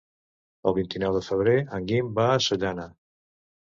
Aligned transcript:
El 0.71 0.75
vint-i-nou 0.77 1.19
de 1.19 1.23
febrer 1.29 1.55
en 1.79 1.87
Guim 1.93 2.13
va 2.19 2.29
a 2.35 2.43
Sollana. 2.51 2.93